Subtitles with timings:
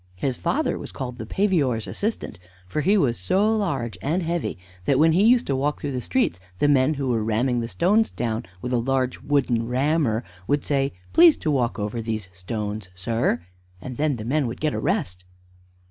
[0.15, 4.97] His father was called the "Pavior's Assistant," for he was so large and heavy that,
[4.97, 8.09] when he used to walk through the streets, the men who were ramming the stones
[8.09, 13.45] down with a large wooden rammer would say, "Please to walk over these stones, sir,"
[13.79, 15.23] and then the men would get a rest.